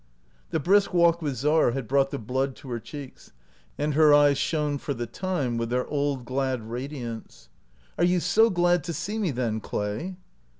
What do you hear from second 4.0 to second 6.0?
eyes shone for the time with their